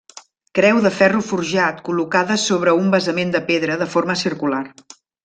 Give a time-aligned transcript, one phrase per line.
[0.59, 4.63] Creu de ferro forjat col·locada sobre un basament de pedra de forma circular.